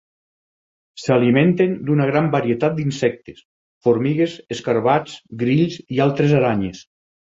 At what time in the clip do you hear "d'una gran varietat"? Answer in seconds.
1.89-2.75